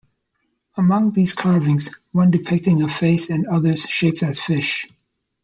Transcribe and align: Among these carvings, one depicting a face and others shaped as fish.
Among 0.77 1.11
these 1.11 1.33
carvings, 1.33 1.91
one 2.11 2.31
depicting 2.31 2.81
a 2.81 2.89
face 2.89 3.29
and 3.29 3.45
others 3.45 3.83
shaped 3.87 4.23
as 4.23 4.39
fish. 4.39 4.87